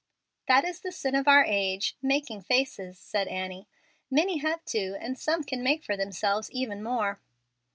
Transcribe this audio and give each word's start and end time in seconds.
"That 0.47 0.65
is 0.65 0.79
the 0.79 0.91
sin 0.91 1.13
of 1.13 1.27
our 1.27 1.45
age 1.45 1.95
making 2.01 2.41
faces," 2.41 2.97
said 2.97 3.27
Annie. 3.27 3.67
"Many 4.09 4.39
have 4.39 4.65
two, 4.65 4.97
and 4.99 5.15
some 5.15 5.43
can 5.43 5.61
make 5.61 5.83
for 5.83 5.95
themselves 5.95 6.49
even 6.49 6.81
more." 6.81 7.19